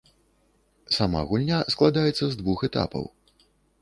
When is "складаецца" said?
1.73-2.25